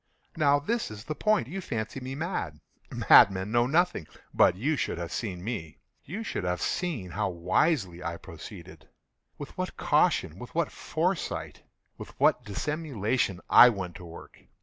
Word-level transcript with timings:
Now 0.35 0.57
this 0.57 0.89
is 0.89 1.03
the 1.03 1.13
point. 1.13 1.47
You 1.47 1.61
fancy 1.61 1.99
me 1.99 2.15
mad. 2.15 2.59
Madmen 2.91 3.51
know 3.51 3.67
nothing. 3.67 4.07
But 4.33 4.55
you 4.55 4.75
should 4.75 4.97
have 4.97 5.11
seen 5.11 5.43
me. 5.43 5.77
You 6.03 6.23
should 6.23 6.43
have 6.43 6.59
seen 6.59 7.11
how 7.11 7.29
wisely 7.29 8.03
I 8.03 8.17
proceeded—with 8.17 9.55
what 9.55 9.77
caution—with 9.77 10.55
what 10.55 10.71
foresight—with 10.71 12.19
what 12.19 12.43
dissimulation 12.43 13.41
I 13.47 13.69
went 13.69 13.93
to 13.97 14.05
work! 14.05 14.39